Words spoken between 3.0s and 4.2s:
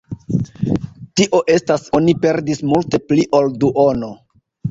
pli ol duono.